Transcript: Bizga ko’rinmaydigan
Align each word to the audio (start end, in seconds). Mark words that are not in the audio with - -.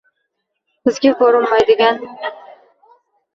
Bizga 0.87 1.11
ko’rinmaydigan 1.19 2.01